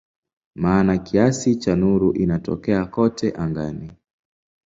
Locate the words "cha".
1.55-1.75